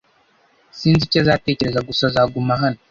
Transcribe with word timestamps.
Sinzi 0.77 1.03
icyo 1.05 1.19
azatekereza 1.23 1.79
gusa 1.87 2.03
azaguma 2.09 2.53
hano. 2.61 2.79